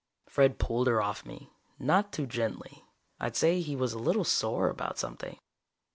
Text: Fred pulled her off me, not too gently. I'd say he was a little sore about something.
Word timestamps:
Fred 0.25 0.57
pulled 0.57 0.87
her 0.87 0.99
off 0.99 1.27
me, 1.27 1.51
not 1.77 2.11
too 2.11 2.25
gently. 2.25 2.83
I'd 3.19 3.35
say 3.35 3.61
he 3.61 3.75
was 3.75 3.93
a 3.93 3.99
little 3.99 4.23
sore 4.23 4.67
about 4.67 4.97
something. 4.97 5.37